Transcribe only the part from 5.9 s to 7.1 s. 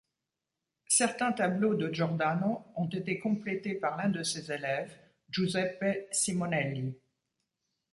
Simonelli.